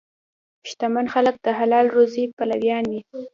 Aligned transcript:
شتمن 0.69 1.05
خلک 1.13 1.35
د 1.41 1.47
حلال 1.59 1.85
روزي 1.95 2.23
پلویان 2.37 2.83
وي. 2.91 3.01